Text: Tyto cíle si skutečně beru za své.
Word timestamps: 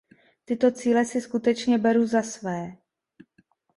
Tyto 0.45 0.71
cíle 0.71 1.05
si 1.05 1.21
skutečně 1.21 1.77
beru 1.77 2.05
za 2.07 2.21
své. 2.21 2.77